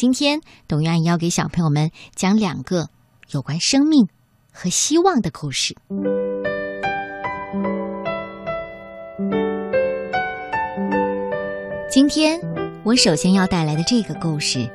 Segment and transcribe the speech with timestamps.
[0.00, 2.88] 今天董源要给小朋友们讲两个
[3.32, 4.08] 有关生命
[4.50, 5.76] 和希望的故事。
[11.90, 12.40] 今天
[12.82, 14.66] 我首先要带来的这个故事，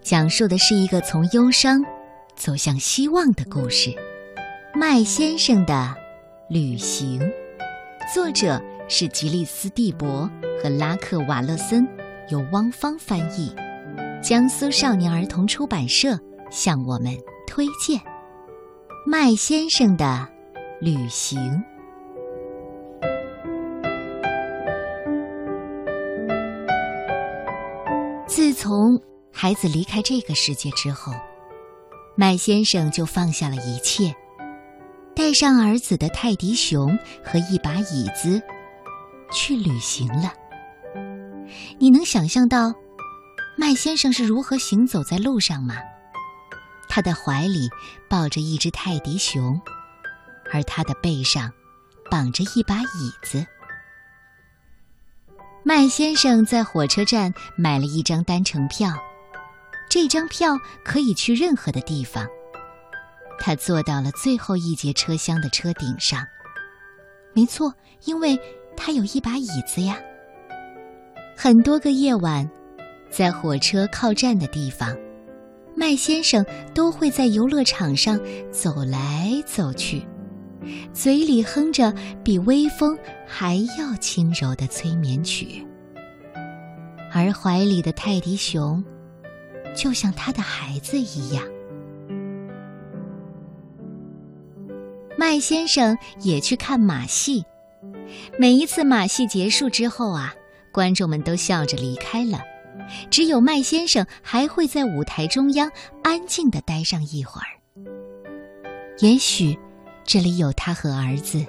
[0.00, 1.80] 讲述的是一个从忧伤
[2.34, 3.94] 走向希望的故事——
[4.74, 5.94] 麦先生的
[6.48, 7.20] 旅行。
[8.12, 10.28] 作者是吉利斯·蒂博
[10.60, 11.86] 和拉克·瓦勒森，
[12.28, 13.54] 由汪芳翻译。
[14.22, 16.16] 江苏少年儿童出版社
[16.48, 17.12] 向我们
[17.44, 17.98] 推荐
[19.04, 20.28] 《麦先生的
[20.80, 21.40] 旅行》。
[28.28, 31.12] 自从孩子离开这个世界之后，
[32.14, 34.14] 麦先生就放下了一切，
[35.16, 38.40] 带上儿子的泰迪熊和一把椅子，
[39.32, 40.32] 去旅行了。
[41.80, 42.72] 你能想象到？
[43.56, 45.76] 麦先生是如何行走在路上吗？
[46.88, 47.70] 他的怀里
[48.08, 49.60] 抱着一只泰迪熊，
[50.52, 51.50] 而他的背上
[52.10, 53.46] 绑着一把椅子。
[55.62, 58.92] 麦先生在火车站买了一张单程票，
[59.88, 62.26] 这张票可以去任何的地方。
[63.38, 66.26] 他坐到了最后一节车厢的车顶上，
[67.32, 67.72] 没错，
[68.04, 68.38] 因为
[68.76, 69.98] 他有一把椅子呀。
[71.36, 72.50] 很多个夜晚。
[73.12, 74.96] 在火车靠站的地方，
[75.76, 78.18] 麦先生都会在游乐场上
[78.50, 80.02] 走来走去，
[80.94, 81.92] 嘴里哼着
[82.24, 85.62] 比微风还要轻柔的催眠曲，
[87.12, 88.82] 而怀里的泰迪熊，
[89.76, 91.44] 就像他的孩子一样。
[95.18, 97.44] 麦先生也去看马戏，
[98.38, 100.34] 每一次马戏结束之后啊，
[100.72, 102.40] 观众们都笑着离开了。
[103.10, 105.70] 只有麦先生还会在舞台中央
[106.02, 107.48] 安静的待上一会儿。
[108.98, 109.58] 也许，
[110.04, 111.44] 这里有他和儿子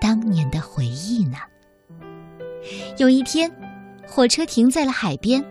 [0.00, 1.38] 当年的回忆呢。
[2.98, 3.50] 有一天，
[4.06, 5.44] 火车停在了海边，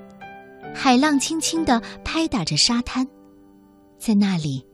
[0.74, 3.08] 海浪轻轻地拍打着沙滩，
[3.98, 4.66] 在那里，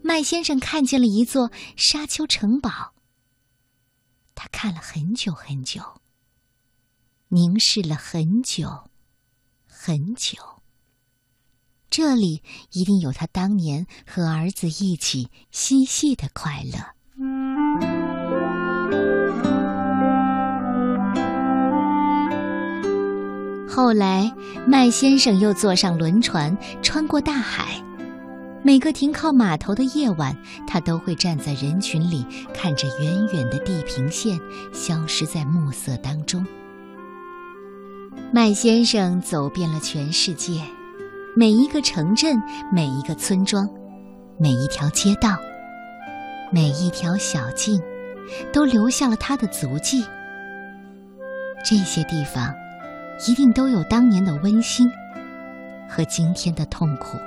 [0.00, 2.70] 麦先生看见了一座沙丘城堡。
[4.34, 5.82] 他看了很久很久，
[7.28, 8.90] 凝视了很久。
[9.84, 10.38] 很久，
[11.90, 16.78] 这里一定有他当年和儿子一起嬉戏的快乐。
[23.68, 24.32] 后来，
[24.68, 27.82] 麦先生又坐上轮船，穿过大海。
[28.62, 34.38] 每个停靠码头的夜晚，他都会站在人群里，看着远远的地平线
[34.72, 36.46] 消失在暮色当中。
[38.34, 40.62] 麦先生走遍了全世界，
[41.36, 42.34] 每一个城镇、
[42.72, 43.68] 每一个村庄、
[44.38, 45.36] 每一条街道、
[46.50, 47.78] 每一条小径，
[48.50, 50.02] 都留下了他的足迹。
[51.62, 52.54] 这些地方，
[53.28, 54.90] 一定都有当年的温馨
[55.86, 57.18] 和今天的痛苦。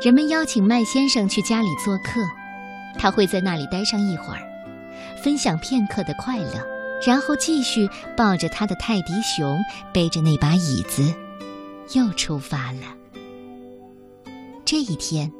[0.00, 2.22] 人们邀请麦先生去家里做客，
[2.98, 4.40] 他会在那里待上一会儿，
[5.22, 6.75] 分享片刻的快乐。
[7.04, 9.58] 然后继续抱着他的泰迪熊，
[9.92, 11.14] 背着那把椅子，
[11.94, 12.80] 又出发了。
[14.64, 15.32] 这一天，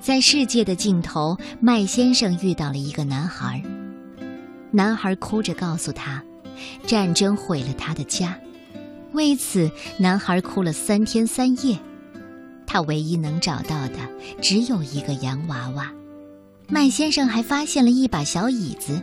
[0.00, 3.62] 在世界的尽头，麦先生遇到了一个男孩。
[4.70, 6.22] 男孩哭着告诉他，
[6.86, 8.38] 战争毁了他的家，
[9.12, 11.78] 为此，男孩哭了三天三夜。
[12.66, 13.94] 他唯一能找到的
[14.42, 15.90] 只有一个洋娃娃。
[16.68, 19.00] 麦先生还发现了一把小椅子。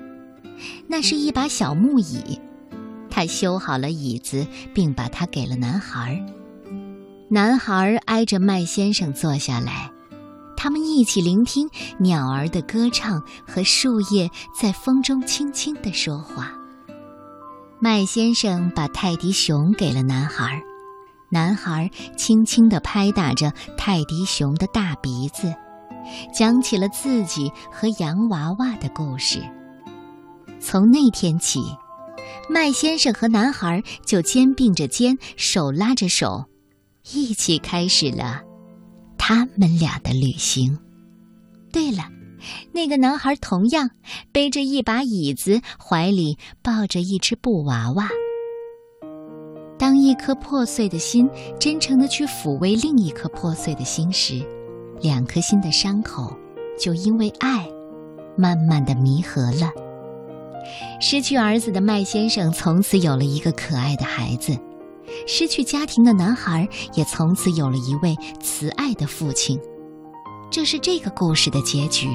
[0.88, 2.40] 那是一把小木椅，
[3.10, 6.24] 他修好了椅子，并把它给了男孩。
[7.30, 9.90] 男孩挨着麦先生坐下来，
[10.56, 11.70] 他们一起聆听
[12.00, 16.52] 鸟儿的歌唱和树叶在风中轻轻地说话。
[17.80, 20.62] 麦先生把泰迪熊给了男孩，
[21.30, 25.54] 男孩轻轻地拍打着泰迪熊的大鼻子，
[26.34, 29.42] 讲起了自己和洋娃娃的故事。
[30.64, 31.62] 从那天起，
[32.50, 36.46] 麦先生和男孩就肩并着肩，手拉着手，
[37.12, 38.42] 一起开始了
[39.18, 40.80] 他们俩的旅行。
[41.70, 42.04] 对了，
[42.72, 43.90] 那个男孩同样
[44.32, 48.08] 背着一把椅子，怀里抱着一只布娃娃。
[49.78, 54.42] 当一颗破碎的心真诚的去抚慰另一颗破碎的心时，
[55.02, 56.34] 两颗心的伤口
[56.80, 57.70] 就因为爱，
[58.38, 59.70] 慢慢的弥合了。
[61.00, 64.58] 失去儿子的麦先生从此有了一个可爱的孩子，
[65.28, 69.60] 失去家庭的男孩也从此有了一位慈爱的父亲。
[70.50, 72.10] 这是这个故事的结局。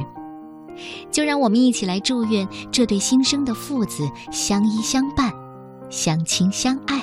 [1.10, 5.32] 就让我们一起来祝愿这对新生的父子相依相伴，
[5.90, 7.02] 相亲相爱，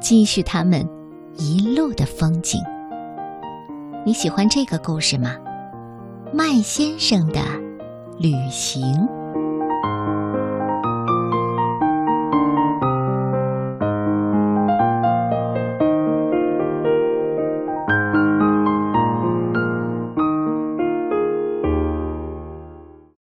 [0.00, 0.88] 继续他们
[1.36, 2.60] 一路的风景。
[4.06, 5.34] 你喜欢这个故事吗？
[6.32, 7.40] 麦先生的
[8.18, 9.21] 旅行。